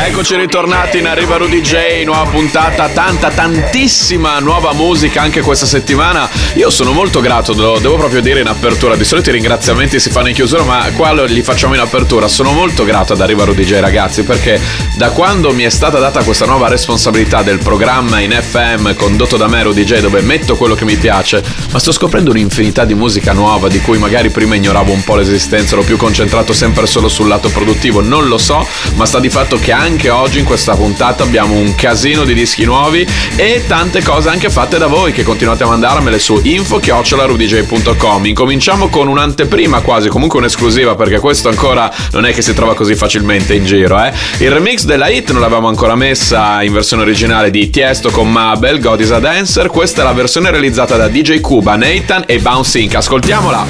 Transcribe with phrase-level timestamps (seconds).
[0.00, 6.28] Eccoci ritornati in Arriva Rudy J, nuova puntata, tanta tantissima nuova musica anche questa settimana.
[6.54, 8.96] Io sono molto grato, lo devo proprio dire in apertura.
[8.96, 12.28] Di solito i ringraziamenti si fanno in chiusura, ma qua li facciamo in apertura.
[12.28, 14.60] Sono molto grato ad Arriva Rudy J ragazzi, perché
[14.96, 19.48] da quando mi è stata data questa nuova responsabilità del programma in FM condotto da
[19.48, 23.32] me Rudy J, dove metto quello che mi piace, ma sto scoprendo un'infinità di musica
[23.32, 27.28] nuova di cui magari prima ignoravo un po' l'esistenza, ero più concentrato sempre solo sul
[27.28, 31.22] lato produttivo, non lo so, ma sta di fatto che anche oggi in questa puntata
[31.22, 35.64] abbiamo un casino di dischi nuovi e tante cose anche fatte da voi che continuate
[35.64, 38.26] a mandarmele su info-rudj.com.
[38.26, 42.94] Incominciamo con un'anteprima quasi, comunque un'esclusiva perché questo ancora non è che si trova così
[42.94, 44.12] facilmente in giro, eh.
[44.38, 48.80] Il remix della hit non l'avevamo ancora messa in versione originale di Tiesto con Mabel,
[48.80, 52.78] God is a Dancer, questa è la versione realizzata da DJ Cuba, Nathan e Bounce
[52.78, 52.94] Inc.
[52.94, 53.66] Ascoltiamola.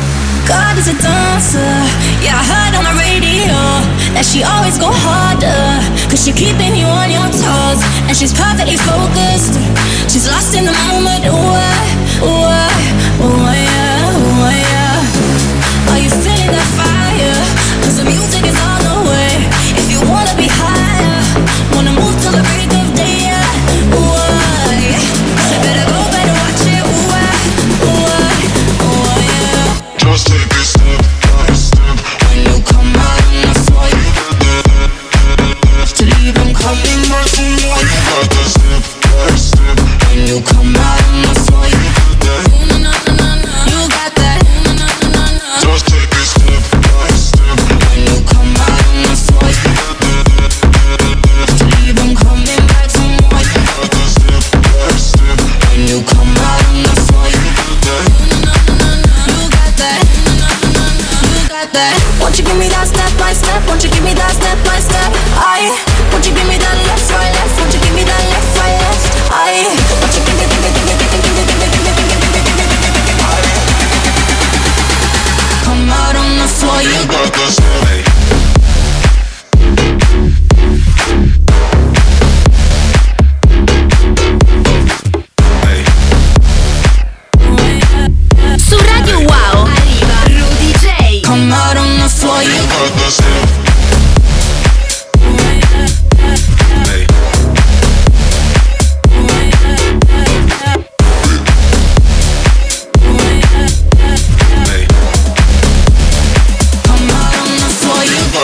[0.47, 1.61] God is a dancer,
[2.23, 3.18] yeah, I heard on the radio
[4.15, 5.61] that she always go harder,
[6.09, 9.59] cause she keeping you on your toes, and she's perfectly focused,
[10.11, 11.98] she's lost in the moment, ooh,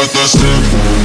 [0.05, 1.04] like a simple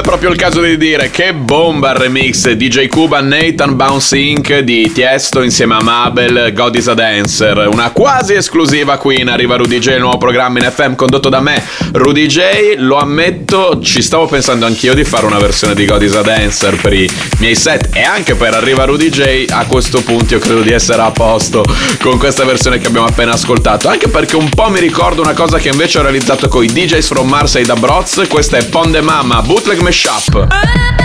[0.00, 4.60] è proprio il caso di dire che bomba il remix DJ Cuba Nathan Bounce Inc.
[4.60, 9.56] di Tiesto insieme a Mabel God is a Dancer, una quasi esclusiva qui in Arriva
[9.56, 11.62] Rudy J, il nuovo programma in FM condotto da me,
[11.92, 16.14] Rudy J, lo ammetto, ci stavo pensando anch'io di fare una versione di God is
[16.14, 20.34] a Dancer per i miei set e anche per Arriva Rudy J, a questo punto
[20.34, 21.62] io credo di essere a posto
[22.00, 25.58] con questa versione che abbiamo appena ascoltato, anche perché un po' mi ricordo una cosa
[25.58, 29.42] che invece ho realizzato con i DJs from Marseille da Broz, questa è Ponde Mama,
[29.42, 30.99] bootleg chapa.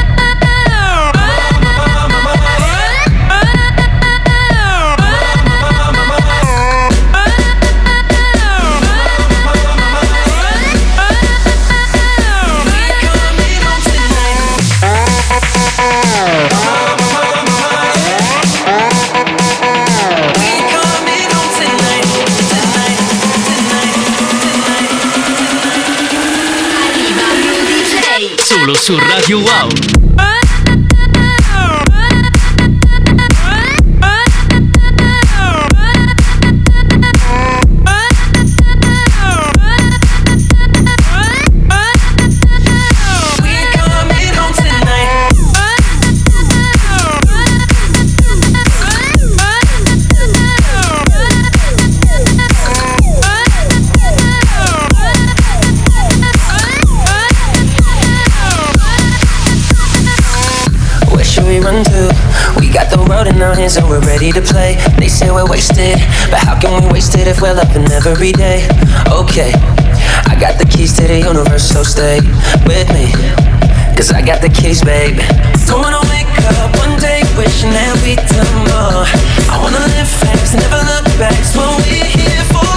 [28.86, 30.05] Su Radio Wow.
[62.96, 64.76] The world in our hands and we're ready to play.
[64.98, 66.00] They say we're wasted,
[66.32, 68.68] but how can we waste it if we're loving every day?
[69.12, 69.52] Okay,
[70.32, 72.22] I got the keys to the universe, so stay
[72.66, 73.12] with me.
[73.96, 75.20] Cause I got the keys, babe.
[75.72, 79.04] Wanna wake up one day wishing that we'd done more.
[79.52, 81.36] I wanna live fast, never look back.
[81.40, 82.75] It's what we're here for.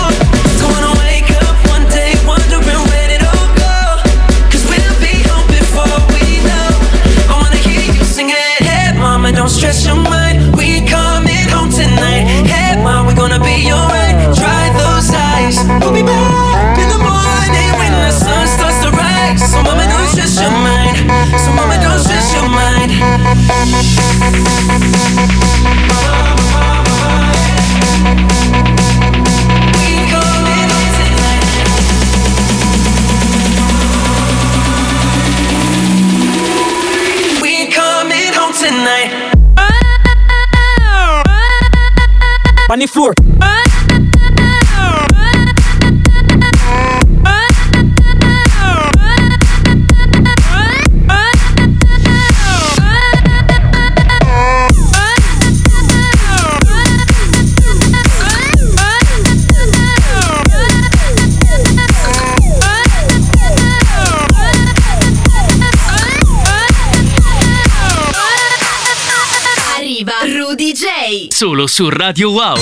[71.39, 72.57] Solo su Radio Wow.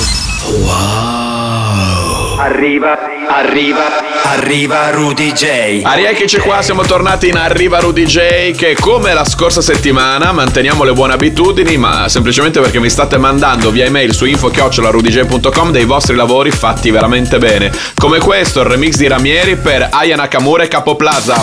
[2.39, 2.99] Arriva,
[3.31, 3.85] arriva,
[4.25, 5.81] arriva Rudy J.
[5.83, 10.93] Ariecchici qua, siamo tornati in Arriva Rudy J che come la scorsa settimana manteniamo le
[10.93, 16.51] buone abitudini ma semplicemente perché mi state mandando via email su info-rudj.com dei vostri lavori
[16.51, 17.73] fatti veramente bene.
[17.95, 21.43] Come questo, il remix di Ramieri per Aya Nakamura e Capo Plaza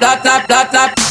[0.00, 1.01] tap tap tap tap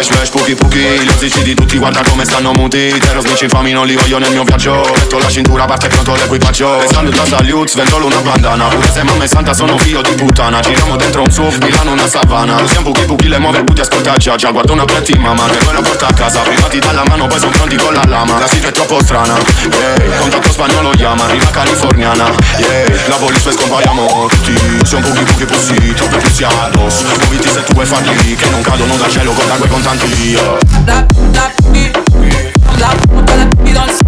[0.00, 0.78] Wesh wesh puki puki.
[0.78, 2.90] Gli ozici di tutti guarda come stanno muti.
[3.02, 4.90] Zero snitch infami non li voglio nel mio viaggio.
[4.94, 8.64] Metto la cintura parte pronto l'equipaggio Restando da salute sventolo una bandana.
[8.68, 10.60] Pure se mamma è santa sono figlio di puttana.
[10.60, 12.62] Giriamo dentro un SUV Milano una savana.
[12.62, 14.50] Usiamo puki puki le muove puti ascolta già già.
[14.50, 16.40] Guardo una pretti mamma che poi lo porta a casa.
[16.40, 18.38] Prima ti dà la mano poi sono pronti con la lama.
[18.38, 19.36] La situazione è troppo strana.
[19.36, 20.18] Yeah.
[20.20, 22.24] Contatto spagnolo chiama Arriva californiana.
[22.56, 23.08] Yeah.
[23.08, 24.56] La police scompariamo tutti.
[24.84, 28.96] Siamo puki puki pussy Troppe pussy addosso Muoviti se tu vuoi farli Che non cadono
[28.96, 30.58] dal cielo con l'acqua e contanti yeah.
[30.86, 31.02] Da
[31.34, 31.90] da boogie.
[31.90, 34.02] I'm la I'm la boogie dans le sas.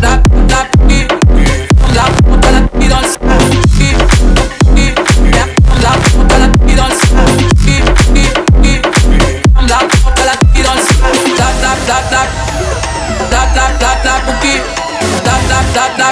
[0.00, 1.06] Da da boogie.
[1.82, 3.18] I'm la I'm la boogie dans le sas.
[3.74, 3.94] Boogie
[4.74, 4.94] boogie.
[5.34, 5.50] I'm
[5.82, 7.08] la I'm la boogie dans le sas.
[7.10, 7.82] Boogie
[8.12, 8.80] boogie boogie.
[9.58, 10.96] I'm la I'm la boogie dans le sas.
[11.38, 12.22] Da da da da.
[13.30, 14.62] Da da da da boogie.
[15.24, 16.08] Da da da da.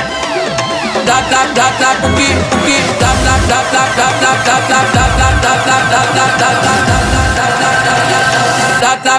[1.07, 2.81] Da da da da boogie boogie.
[2.99, 6.86] Da da da da da da da da da da da da da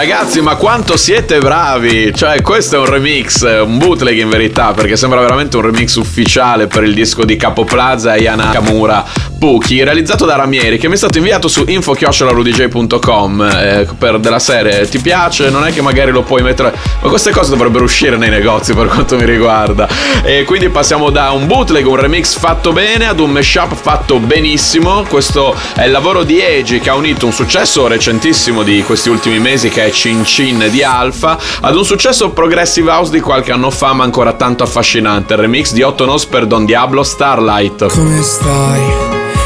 [0.00, 2.14] Ragazzi, ma quanto siete bravi!
[2.14, 6.68] Cioè, questo è un remix, un bootleg in verità, perché sembra veramente un remix ufficiale
[6.68, 9.04] per il disco di Capo Plaza e Yana Kamura
[9.38, 14.88] Puki, realizzato da Ramieri, che mi è stato inviato su info-rudj.com eh, per della serie.
[14.88, 15.50] Ti piace?
[15.50, 16.74] Non è che magari lo puoi mettere.
[17.02, 19.86] Ma queste cose dovrebbero uscire nei negozi per quanto mi riguarda.
[20.22, 25.02] E quindi passiamo da un bootleg, un remix fatto bene, ad un mashup fatto benissimo.
[25.02, 29.38] Questo è il lavoro di Eiji che ha unito un successo recentissimo di questi ultimi
[29.38, 33.70] mesi che è Cin Cin di Alpha ad un successo progressive house di qualche anno
[33.70, 37.86] fa ma ancora tanto affascinante, il remix di Otto Nos per Don Diablo Starlight.
[37.92, 38.80] Come stai?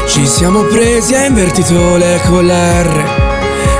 [0.07, 3.03] Ci siamo presi e invertito le con l'R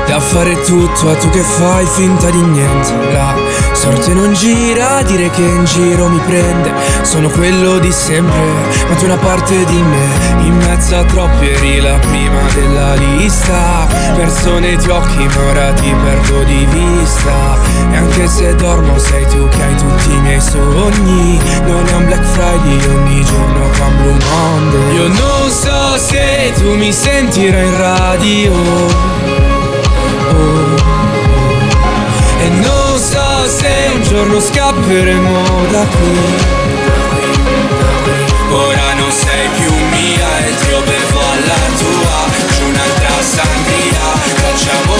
[0.07, 3.44] Da fare tutto a tu che fai finta di niente La
[3.75, 6.71] sorte non gira, dire che in giro mi prende.
[7.01, 8.39] Sono quello di sempre,
[8.87, 10.43] ma tu una parte di me.
[10.45, 13.87] In mezzo a troppi eri la prima della lista.
[14.15, 17.57] Persone ti occhi ma ora ti perdo di vista.
[17.91, 21.39] E anche se dormo sei tu che hai tutti i miei sogni.
[21.65, 26.53] Non è un Black Friday ogni giorno fa un Blue Monday Io non so se
[26.55, 29.24] tu mi sentirai in radio
[34.15, 36.19] giorno scapperemo da qui.
[38.49, 42.23] Ora non sei più mia e io bevo alla tua.
[42.47, 44.95] C'è un'altra sangria, facciamo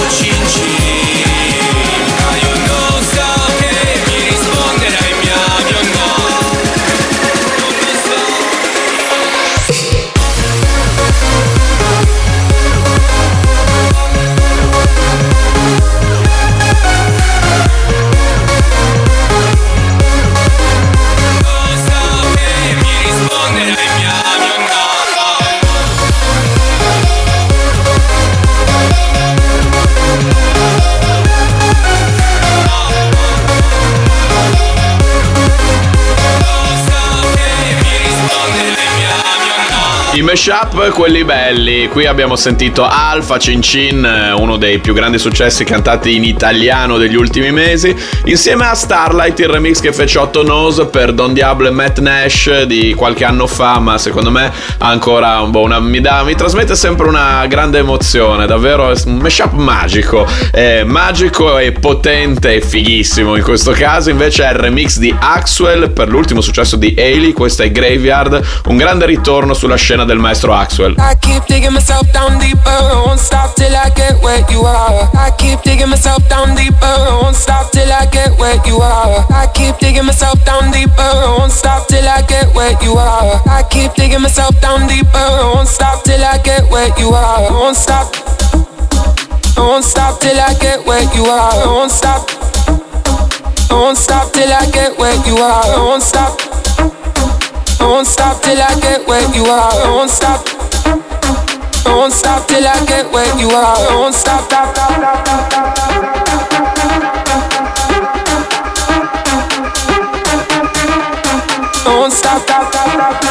[40.48, 41.88] I mashup, quelli belli.
[41.88, 46.98] Qui abbiamo sentito Alfa Cin Cin, eh, uno dei più grandi successi cantati in italiano
[46.98, 51.67] degli ultimi mesi, insieme a Starlight, il remix che fece Otto Nose per Don Diablo
[51.67, 56.01] e Matt Nash di qualche anno fa, ma secondo me ancora un po' una, mi,
[56.01, 62.55] dà, mi trasmette sempre una grande emozione, davvero un mashup magico, è magico e potente
[62.55, 66.94] e fighissimo in questo caso, invece è il remix di Axwell per l'ultimo successo di
[66.98, 70.64] Ailey, questo è Graveyard, un grande ritorno sulla scena del maestro Axwell.
[71.00, 75.10] I keep digging myself down deeper, won't stop till I get where you are.
[75.15, 79.25] I keep digging myself down deeper, won't stop till I get where you are.
[79.31, 83.41] I keep digging myself down deeper, won't stop till I get where you are.
[83.48, 87.51] I keep digging myself down deeper, won't stop till I get where you are.
[87.51, 88.13] Won't stop.
[89.57, 91.67] Won't stop till I get where you are.
[91.67, 92.29] Won't stop.
[93.69, 95.77] Won't stop till I get where you are.
[95.77, 96.39] Won't stop.
[97.79, 99.91] Won't stop till I get where you are.
[99.91, 100.55] Won't stop.
[102.06, 103.98] Won't stop till I get where you are.
[103.98, 104.42] Won't stop.
[104.42, 105.86] stop, stop, stop, stop, stop.
[111.88, 112.42] Won't stop.
[112.44, 113.26] stop, stop, stop,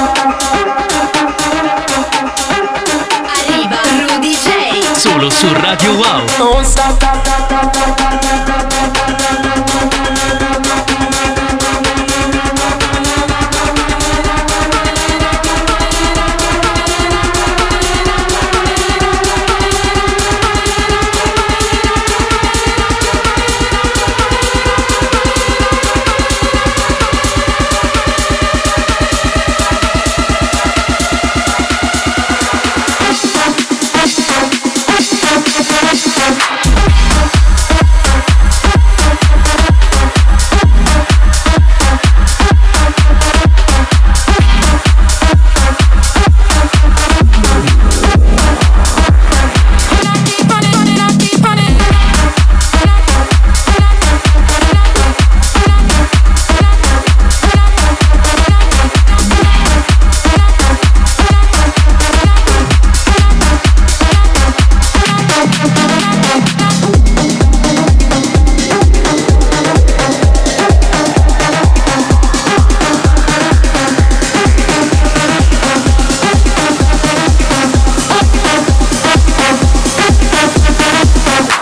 [3.37, 3.79] Arriva
[4.09, 4.49] Rudy J.
[4.97, 6.27] Solo su Radio Wow.
[6.27, 6.65] Stop.
[6.65, 7.34] stop, stop, stop, stop,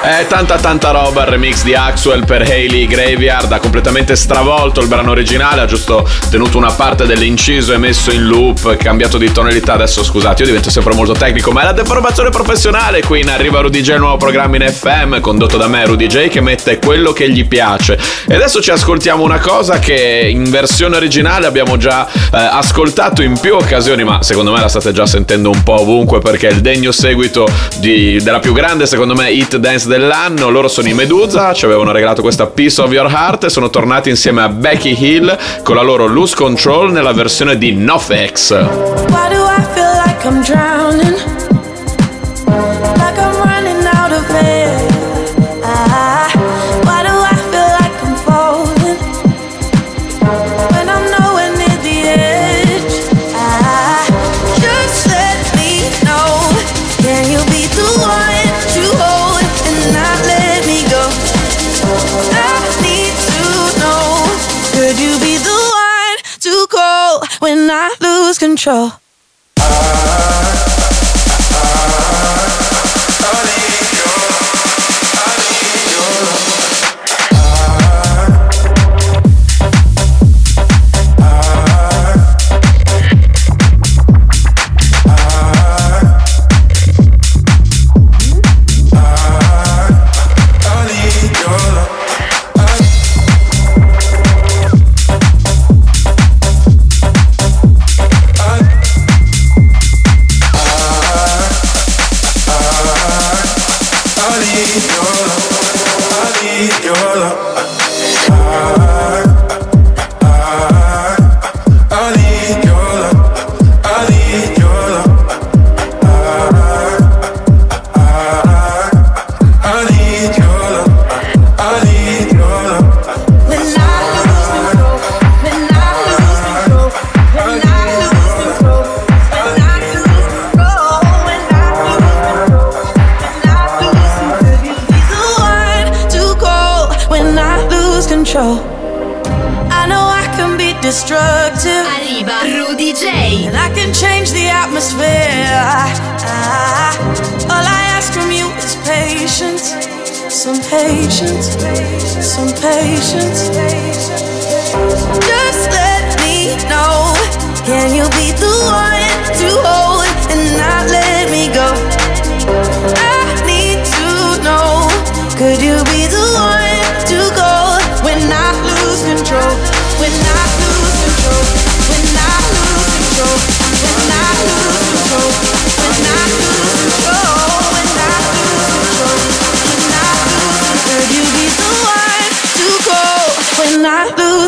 [0.03, 4.89] È tanta tanta roba il remix di Axwell per Hayley Graveyard, ha completamente stravolto il
[4.89, 9.75] brano originale, ha giusto tenuto una parte dell'inciso e messo in loop, cambiato di tonalità,
[9.75, 13.61] adesso scusate io divento sempre molto tecnico, ma è la deformazione professionale, qui in arriva
[13.61, 17.13] Rudy J, il nuovo programma in FM, condotto da me Rudy J che mette quello
[17.13, 17.97] che gli piace.
[18.27, 23.39] E adesso ci ascoltiamo una cosa che in versione originale abbiamo già eh, ascoltato in
[23.39, 26.61] più occasioni, ma secondo me la state già sentendo un po' ovunque perché è il
[26.61, 30.51] degno seguito di, della più grande secondo me hit dance dell'anno.
[30.51, 34.11] Loro sono i Medusa, ci avevano regalato questa Piece of Your Heart e sono tornati
[34.11, 38.51] insieme a Becky Hill con la loro Loose Control nella versione di Nofx.
[38.51, 41.52] Why do I feel like I'm drowning?
[68.43, 69.02] Control?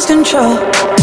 [0.04, 0.93] Lose control?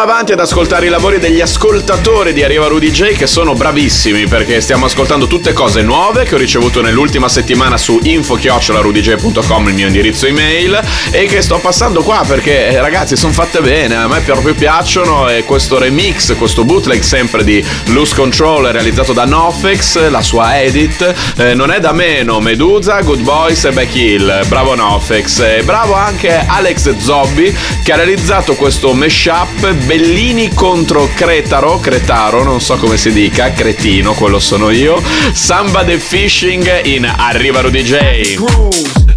[0.00, 4.26] Andiamo avanti ad ascoltare i lavori degli ascoltatori di Arriva Rudy J che sono bravissimi
[4.26, 9.86] perché stiamo ascoltando tutte cose nuove che ho ricevuto nell'ultima settimana su info-rudyj.com il mio
[9.88, 14.20] indirizzo email e che sto passando qua perché eh, ragazzi sono fatte bene, a me
[14.20, 20.22] proprio piacciono e questo remix, questo bootleg sempre di Loose Control realizzato da Nofex, la
[20.22, 25.40] sua edit, eh, non è da meno Medusa, Good Boys e Beck Hill, bravo Nofex
[25.40, 32.60] e bravo anche Alex Zobbi che ha realizzato questo mashup Bellini contro Cretaro, Cretaro, non
[32.60, 38.36] so come si dica, cretino, quello sono io, Samba the Fishing in Arriva Rudy J.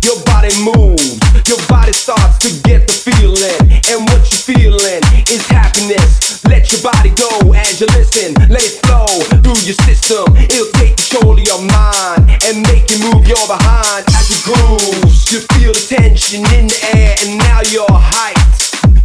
[0.02, 5.46] your body moves, your body starts to get the feeling, and what you're feeling is
[5.46, 6.42] happiness.
[6.50, 9.06] Let your body go as you listen, let it flow
[9.46, 10.26] through your system.
[10.36, 15.32] It'll take control of your mind and make you move your behind as it grooves.
[15.32, 18.43] You feel the tension in the air, and now you're hyped.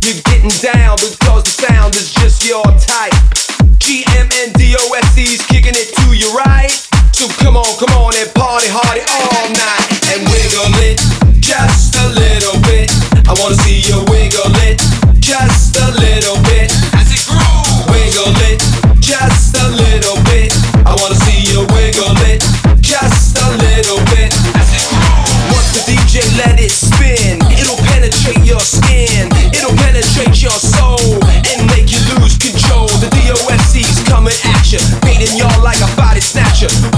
[0.08, 3.12] You're getting down because the sound is just your type.
[3.76, 6.72] GMNDOSC's kicking it to you right.
[7.12, 10.96] So come on, come on and party hardy all night and wiggle it
[11.44, 12.88] just a little bit.
[13.28, 14.80] I wanna see you wiggle it
[15.20, 17.84] just a little bit as it grooves.
[17.92, 18.64] Wiggle it
[19.04, 20.56] just a little bit.
[20.88, 22.40] I wanna see you wiggle it
[22.80, 25.36] just a little bit as it grooves.
[25.52, 28.97] Once the DJ let it spin, it'll penetrate your skin,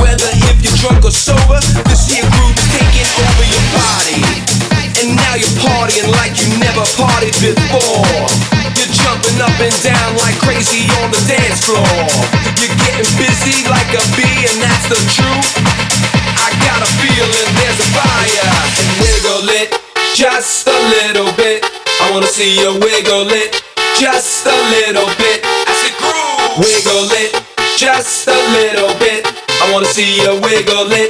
[0.00, 4.20] Whether if you're drunk or sober, this here groove is taking over your body.
[5.00, 8.28] And now you're partying like you never partied before.
[8.76, 12.04] You're jumping up and down like crazy on the dance floor.
[12.60, 15.48] You're getting busy like a bee, and that's the truth.
[16.36, 18.52] I got a feeling there's a fire.
[18.80, 19.68] And wiggle it
[20.14, 21.64] just a little bit.
[22.00, 23.62] I wanna see you wiggle it
[23.98, 25.29] just a little bit.
[30.00, 31.09] See you wiggle it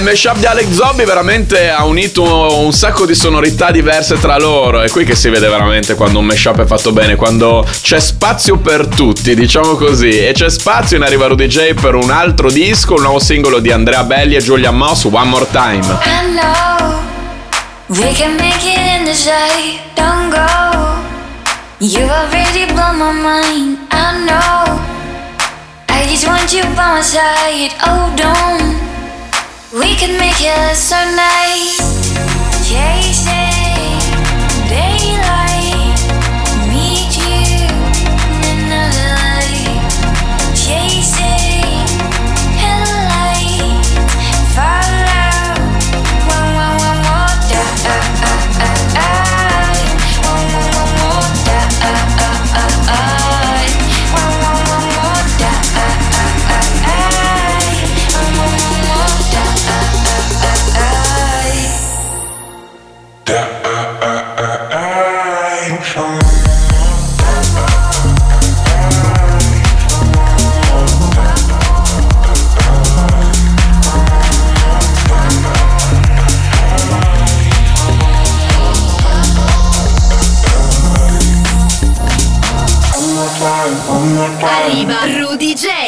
[0.00, 4.80] il mashup di Alex Zombie veramente ha unito un sacco di sonorità diverse tra loro.
[4.80, 8.56] È qui che si vede veramente quando un mashup è fatto bene, quando c'è spazio
[8.56, 10.26] per tutti, diciamo così.
[10.26, 13.70] E c'è spazio in Arriva Rudy J per un altro disco, un nuovo singolo di
[13.70, 15.80] Andrea Belli e Giulia Moss, One More Time.
[15.80, 16.98] Know
[17.88, 19.80] we can make it in the shade.
[19.94, 20.46] Don't go.
[21.78, 23.78] You already blown my mind.
[23.90, 24.80] I know.
[25.88, 27.72] I just want you by my side.
[27.82, 28.79] Oh, don't.
[29.72, 31.78] We can make it so nice.
[32.68, 33.09] Chasing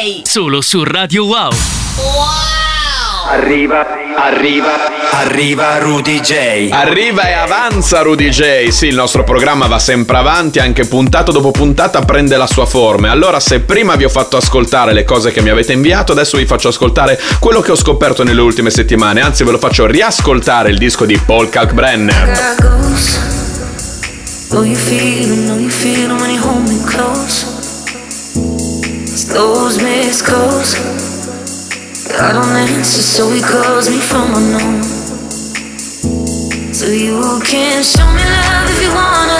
[0.03, 0.21] Rudy J.
[0.23, 1.51] Solo su Radio Wow.
[3.29, 3.87] Arriva,
[4.17, 4.71] arriva,
[5.11, 6.71] arriva Rudy J.
[6.71, 8.67] Arriva e avanza Rudy J.
[8.67, 13.11] Sì, il nostro programma va sempre avanti, anche puntata dopo puntata prende la sua forma.
[13.11, 16.45] Allora, se prima vi ho fatto ascoltare le cose che mi avete inviato, adesso vi
[16.45, 19.21] faccio ascoltare quello che ho scoperto nelle ultime settimane.
[19.21, 22.55] Anzi, ve lo faccio riascoltare il disco di Paul Kalkbrenner.
[24.49, 27.52] Know you feel know you feel when you hold me close.
[29.13, 30.73] It's those missed calls.
[32.17, 34.81] I don't answer, so he calls me from unknown.
[36.73, 39.37] So you can show me love if you wanna.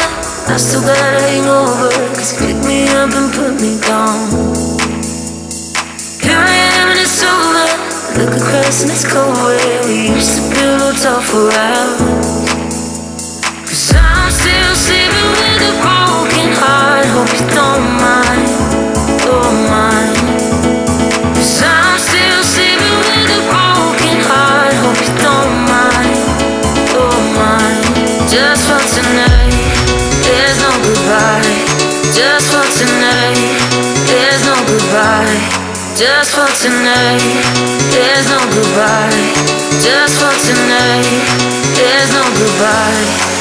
[0.53, 4.29] I still got a hangover, cause pick me up and put me down.
[6.21, 7.65] Here I am and it's over.
[8.21, 12.13] Look across and it's cold where we used to build on top forever.
[13.65, 15.02] Cause I'm still sleeping
[35.95, 37.21] Just for tonight,
[37.91, 39.33] there's no goodbye.
[39.79, 41.05] Just for tonight,
[41.75, 43.32] there's no goodbye.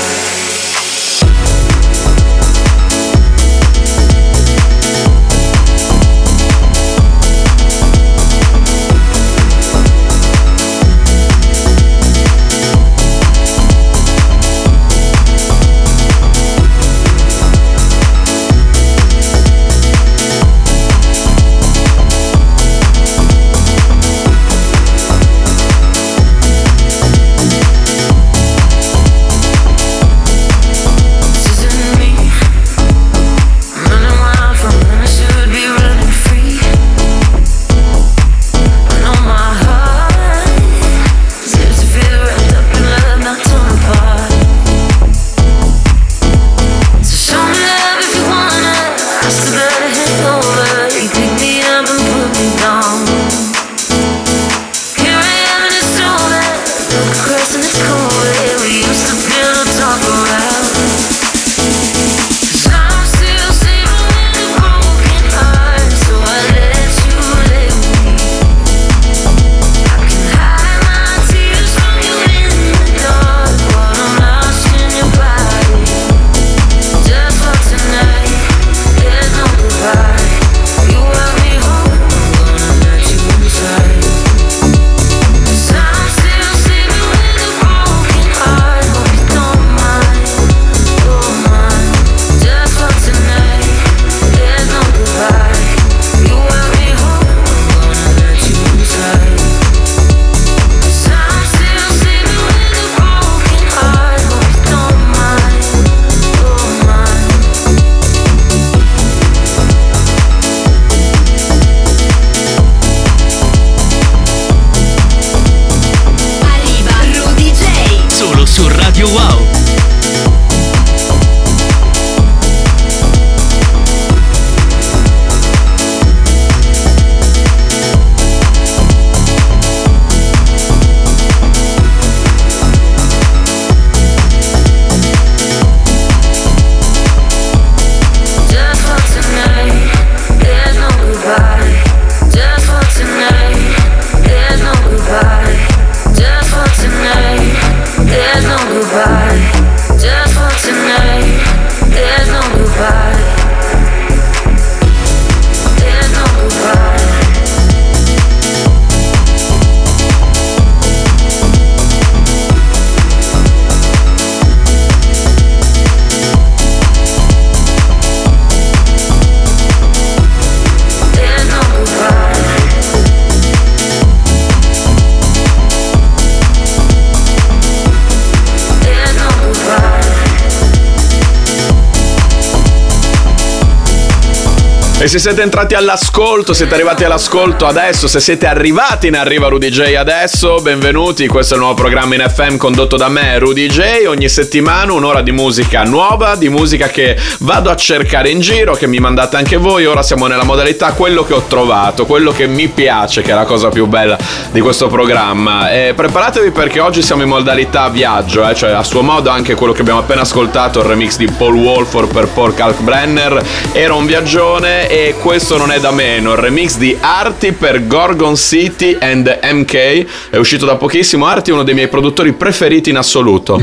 [185.13, 189.95] Se siete entrati all'ascolto, siete arrivati all'ascolto adesso, se siete arrivati in Arriva Rudy J
[189.95, 191.27] adesso, benvenuti.
[191.27, 194.07] Questo è il nuovo programma in FM condotto da me, Rudy J.
[194.07, 198.87] Ogni settimana un'ora di musica nuova, di musica che vado a cercare in giro, che
[198.87, 199.85] mi mandate anche voi.
[199.85, 203.45] Ora siamo nella modalità quello che ho trovato, quello che mi piace, che è la
[203.45, 204.17] cosa più bella
[204.51, 205.71] di questo programma.
[205.71, 209.75] E preparatevi perché oggi siamo in modalità viaggio, eh, cioè a suo modo anche quello
[209.75, 214.89] che abbiamo appena ascoltato, il remix di Paul Wolford per Paul Kalkbrenner, era un viaggione
[214.89, 220.31] e questo non è da meno, il remix di Arti per Gorgon City and MK
[220.31, 223.57] è uscito da pochissimo, Arti è uno dei miei produttori preferiti in assoluto.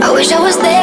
[0.00, 0.73] I wish I was there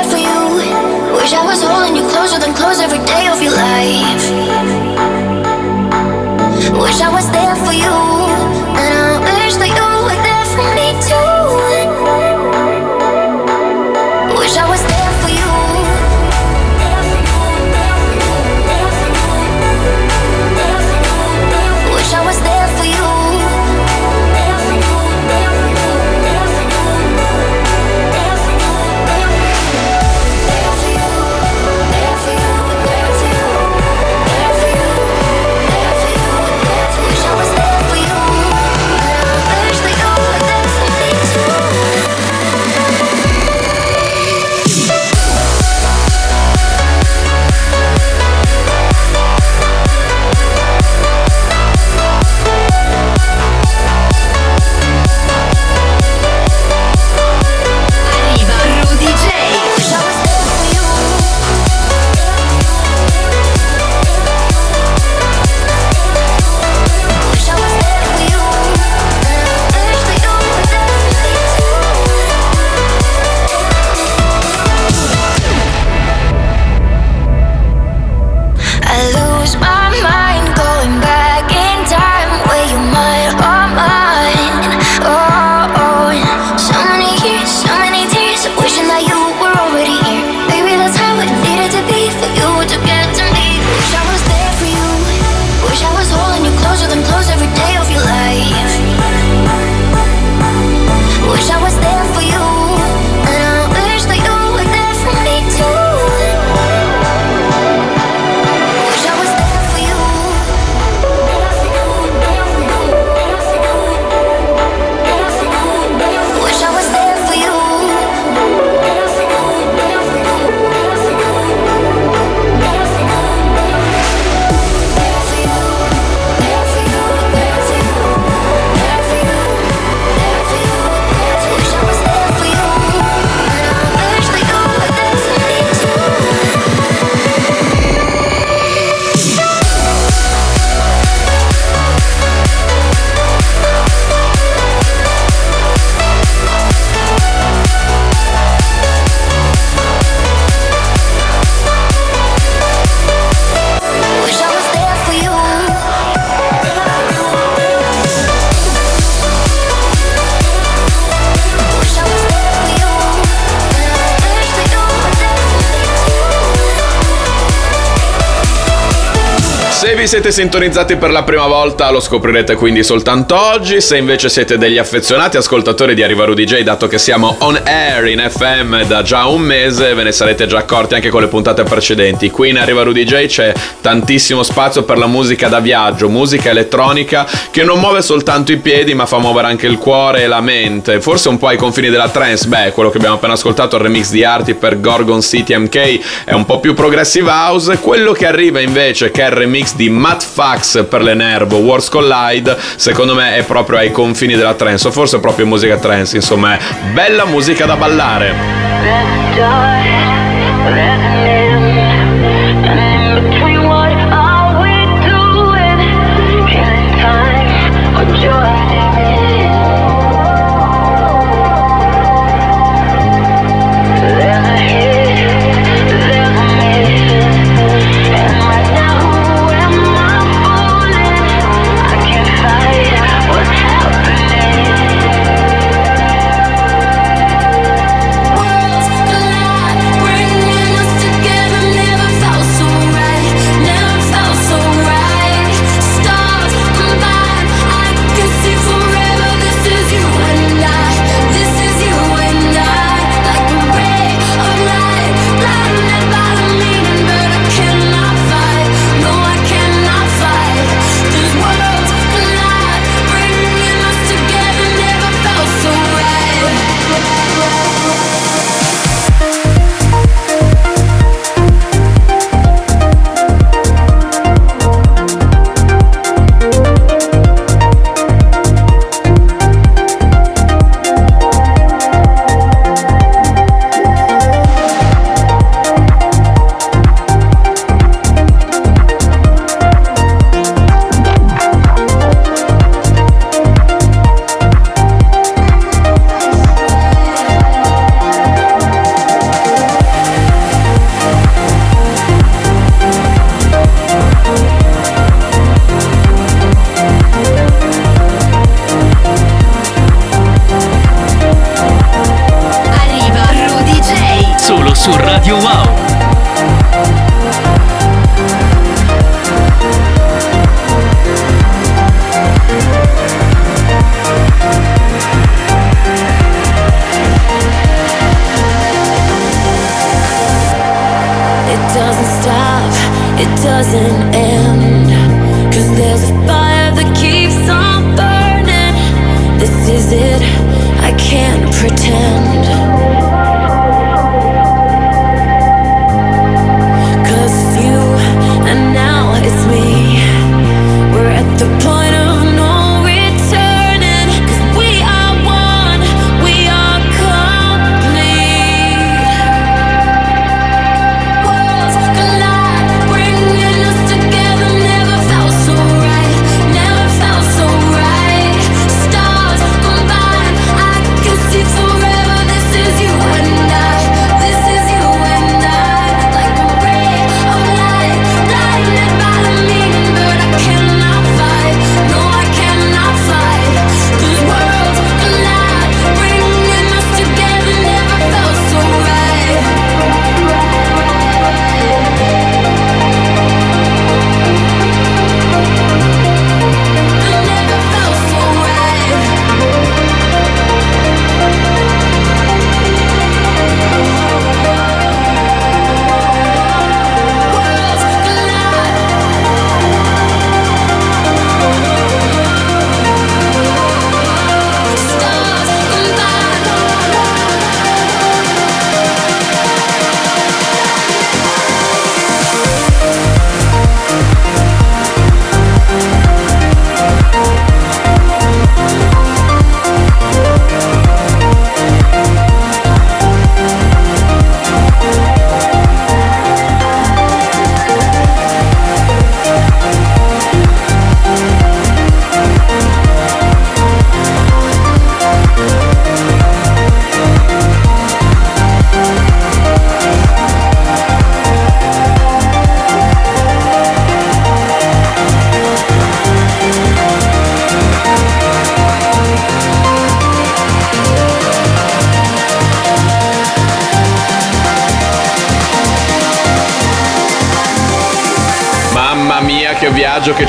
[170.01, 174.57] vi siete sintonizzati per la prima volta lo scoprirete quindi soltanto oggi, se invece siete
[174.57, 179.03] degli affezionati ascoltatori di Arriva Rudy J, dato che siamo on air in FM da
[179.03, 182.31] già un mese, ve ne sarete già accorti anche con le puntate precedenti.
[182.31, 187.27] Qui in Arriva Rudy J c'è tantissimo spazio per la musica da viaggio, musica elettronica
[187.51, 190.99] che non muove soltanto i piedi ma fa muovere anche il cuore e la mente,
[190.99, 194.09] forse un po' ai confini della trance, beh, quello che abbiamo appena ascoltato, il remix
[194.09, 198.59] di Arti per Gorgon City MK è un po' più progressive house, quello che arriva
[198.59, 203.35] invece che è il remix di Matt Fax per le Nervo Wars Collide, secondo me
[203.35, 206.59] è proprio ai confini della trance, o forse proprio musica trance, insomma, è
[206.93, 208.33] bella musica da ballare.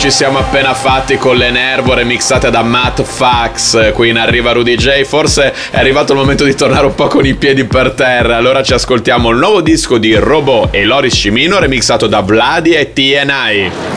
[0.03, 4.74] Ci siamo appena fatti con le Nervo remixate da Matt Fax qui in Arriva Rudy
[4.74, 5.05] J.
[5.05, 8.36] Forse è arrivato il momento di tornare un po' con i piedi per terra.
[8.36, 12.92] Allora ci ascoltiamo il nuovo disco di Robot e Loris Cimino remixato da Vladi e
[12.92, 13.91] TNI.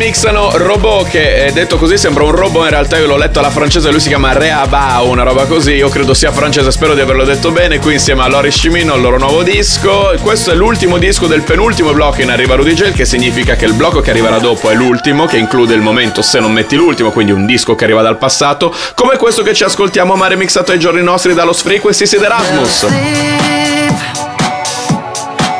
[0.00, 3.50] Remixano Robot che eh, detto così sembra un robot in realtà io l'ho letto alla
[3.50, 7.22] francese lui si chiama Reabao una roba così io credo sia francese spero di averlo
[7.22, 10.14] detto bene qui insieme a Loris Cimino il loro nuovo disco.
[10.22, 13.74] Questo è l'ultimo disco del penultimo blocco in Arriva Rudy J che significa che il
[13.74, 17.32] blocco che arriverà dopo è l'ultimo che include il momento se non metti l'ultimo quindi
[17.32, 21.02] un disco che arriva dal passato come questo che ci ascoltiamo ma remixato ai giorni
[21.02, 22.86] nostri dallo Frequencies ed Erasmus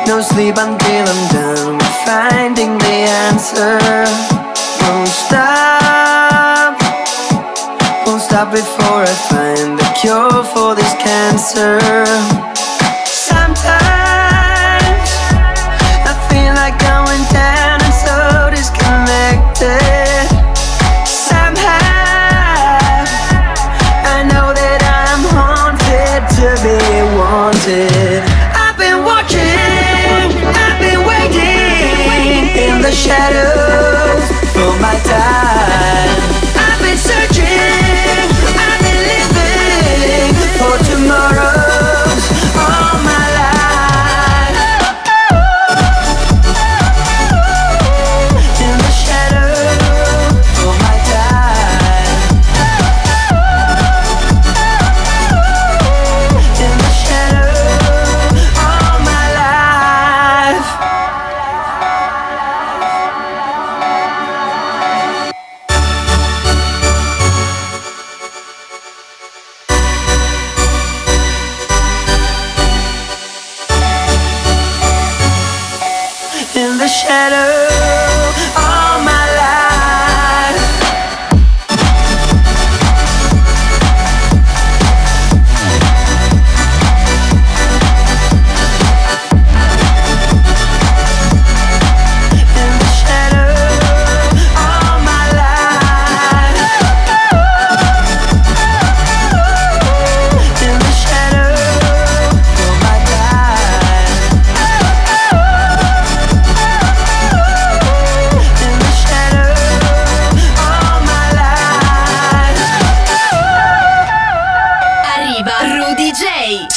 [0.07, 1.60] No sleep until I'm done
[2.11, 3.79] finding the answer.
[4.81, 6.75] Won't stop,
[8.05, 12.40] won't stop before I find the cure for this cancer.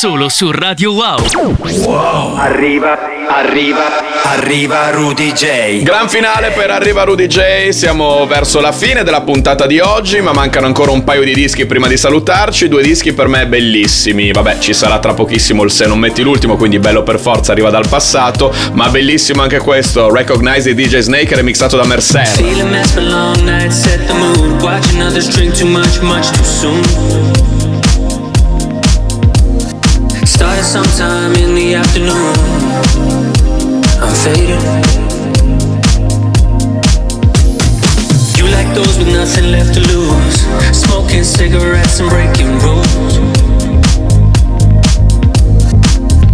[0.05, 1.57] Solo su Radio Wow.
[1.79, 2.37] Wow.
[2.37, 3.85] Arriva, arriva,
[4.25, 5.83] arriva Rudy J.
[5.83, 10.35] Gran finale per Arriva Rudy J, siamo verso la fine della puntata di oggi, ma
[10.35, 14.31] mancano ancora un paio di dischi prima di salutarci, due dischi per me bellissimi.
[14.31, 17.71] Vabbè, ci sarà tra pochissimo il Se non metti l'ultimo, quindi bello per forza, arriva
[17.71, 22.27] dal passato, ma bellissimo anche questo, Recognize di DJ Snake remixato da Mercer.
[22.27, 24.61] Feel a mess for long nights, set the mood.
[24.61, 27.44] Watching others drink too much, much too soon.
[30.65, 32.35] Sometime in the afternoon.
[34.01, 34.63] I'm faded.
[38.39, 40.37] You like those with nothing left to lose.
[40.73, 43.19] Smoking cigarettes and breaking rules.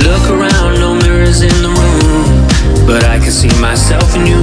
[0.06, 2.86] Look around, no mirrors in the room.
[2.86, 4.40] But I can see myself in you.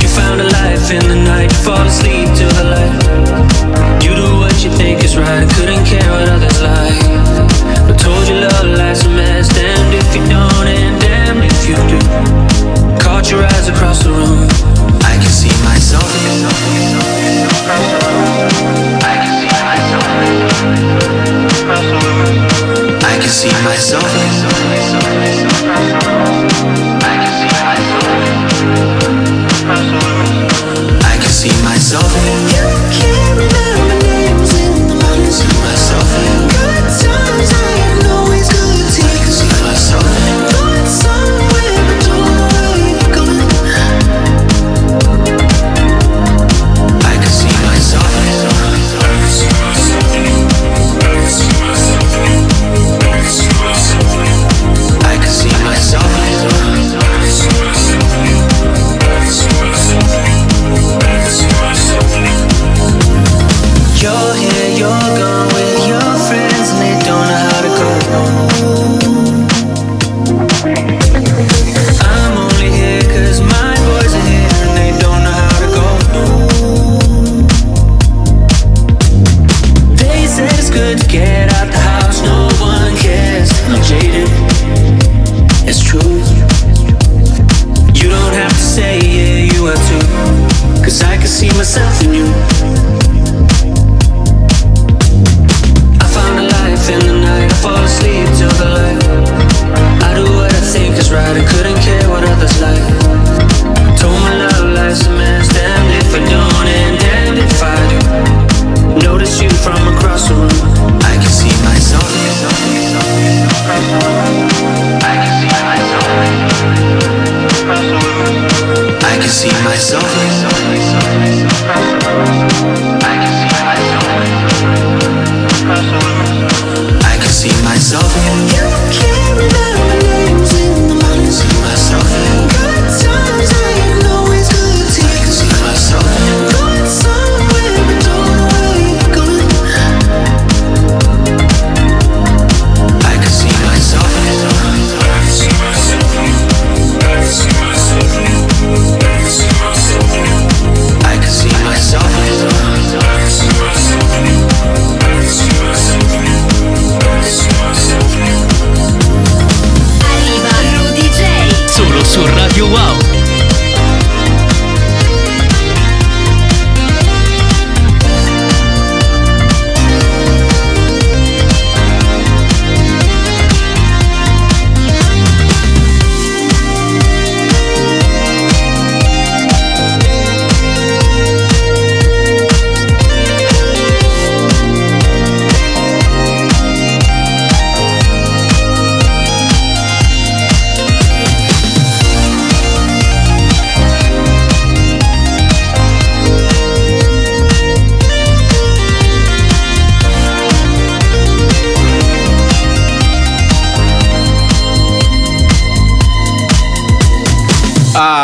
[0.00, 3.29] You found a life in the night, fall asleep to the light
[4.94, 5.46] make is right.
[5.54, 6.98] Couldn't care what others like.
[7.86, 9.48] But told you love lies a mess.
[9.48, 12.00] Damned if you don't, and damned if you do.
[13.04, 14.48] Caught your eyes across the room.
[15.10, 16.08] I can see myself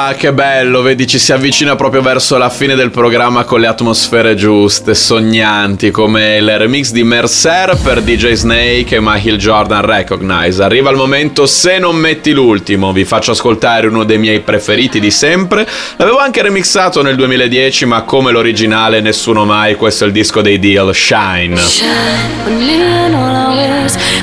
[0.09, 3.67] Ah, che bello, vedi, ci si avvicina proprio verso la fine del programma con le
[3.67, 10.63] atmosfere giuste, sognanti, come il remix di Mercer per DJ Snake e Michael Jordan Recognize.
[10.63, 15.11] Arriva il momento se non metti l'ultimo, vi faccio ascoltare uno dei miei preferiti di
[15.11, 15.67] sempre.
[15.97, 20.61] L'avevo anche remixato nel 2010, ma come l'originale nessuno mai, questo è il disco dei
[20.61, 21.61] Deal, Shine.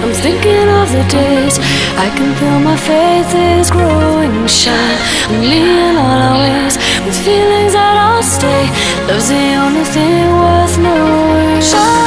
[0.03, 1.55] I'm of the days
[2.05, 4.47] I can feel my faith is growing.
[4.47, 4.99] Shine.
[5.29, 8.63] I'm leaning all our ways with feelings that I'll stay.
[9.07, 12.02] Love's the only thing worth knowing.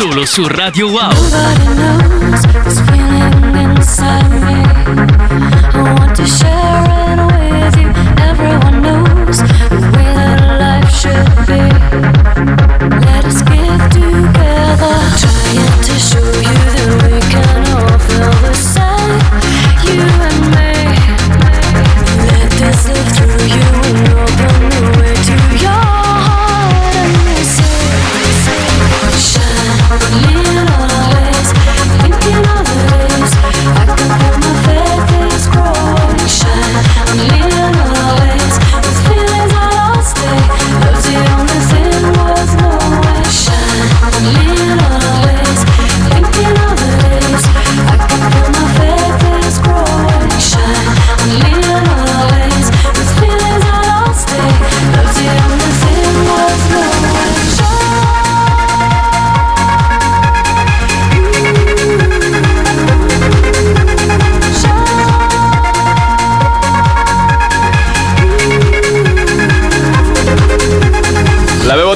[0.00, 1.10] Solo su Radio Wow.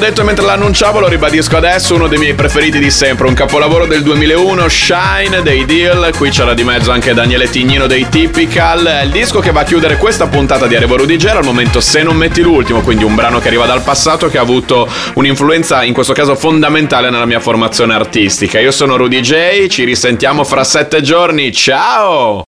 [0.05, 4.03] Detto mentre l'annunciavo, lo ribadisco adesso, uno dei miei preferiti di sempre, un capolavoro del
[4.03, 9.41] 2001, Shine dei Deal, qui c'era di mezzo anche Daniele Tignino dei Typical, il disco
[9.41, 12.83] che va a chiudere questa puntata di Arrivo Rudigero, al momento se non metti l'ultimo,
[12.83, 17.09] quindi un brano che arriva dal passato che ha avuto un'influenza in questo caso fondamentale
[17.09, 18.61] nella mia formazione artistica.
[18.61, 22.43] Io sono Rudy J, ci risentiamo fra sette giorni, ciao!